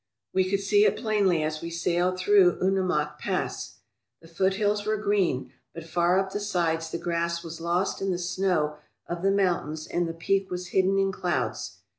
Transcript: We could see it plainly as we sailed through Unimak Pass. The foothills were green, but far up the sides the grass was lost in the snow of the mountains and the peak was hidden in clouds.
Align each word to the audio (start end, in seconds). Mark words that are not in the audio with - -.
We 0.33 0.49
could 0.49 0.61
see 0.61 0.83
it 0.83 0.97
plainly 0.97 1.43
as 1.43 1.61
we 1.61 1.69
sailed 1.69 2.17
through 2.17 2.57
Unimak 2.59 3.19
Pass. 3.19 3.81
The 4.19 4.27
foothills 4.27 4.83
were 4.83 4.97
green, 4.97 5.51
but 5.75 5.83
far 5.83 6.17
up 6.19 6.31
the 6.31 6.39
sides 6.39 6.89
the 6.89 6.97
grass 6.97 7.43
was 7.43 7.61
lost 7.61 8.01
in 8.01 8.09
the 8.09 8.17
snow 8.17 8.77
of 9.07 9.21
the 9.21 9.29
mountains 9.29 9.85
and 9.85 10.07
the 10.09 10.13
peak 10.15 10.49
was 10.49 10.69
hidden 10.69 10.97
in 10.97 11.11
clouds. 11.11 11.81